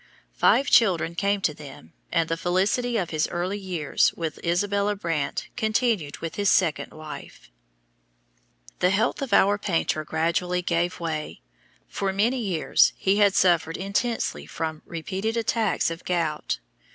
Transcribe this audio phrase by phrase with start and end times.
[0.33, 5.49] Five children came to them and the felicity of his early years with Isabella Brandt
[5.55, 7.51] continued with his second wife.
[8.79, 11.41] The health of our painter gradually gave way.
[11.87, 16.57] For many years he had suffered intensely from repeated attacks of gout.